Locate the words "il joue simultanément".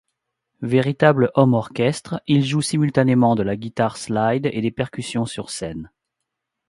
2.25-3.35